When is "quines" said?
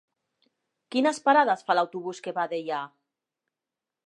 0.95-1.21